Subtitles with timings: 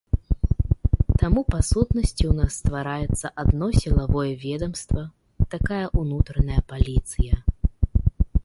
[1.23, 5.03] Таму па сутнасці ў нас ствараецца адно сілавое ведамства,
[5.55, 7.35] такая ўнутраная паліцыя.